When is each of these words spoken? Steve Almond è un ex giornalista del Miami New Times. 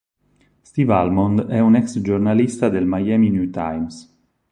Steve 0.63 0.91
Almond 0.93 1.45
è 1.45 1.59
un 1.59 1.75
ex 1.75 2.01
giornalista 2.01 2.69
del 2.69 2.87
Miami 2.87 3.29
New 3.29 3.51
Times. 3.51 4.11